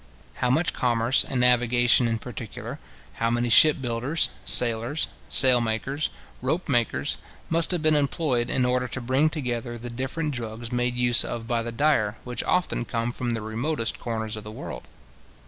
[0.37, 2.79] How much commerce and navigation in particular,
[3.21, 6.09] how many ship builders, sailors, sail makers,
[6.41, 7.19] rope makers,
[7.51, 11.47] must have been employed in order to bring together the different drugs made use of
[11.47, 14.87] by the dyer, which often come from the remotest corners of the world?